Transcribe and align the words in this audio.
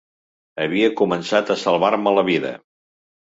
Havia 0.63 0.87
començat 1.01 1.53
a 1.53 1.59
salvar-me 1.65 2.15
la 2.19 2.25
vida. 2.33 2.55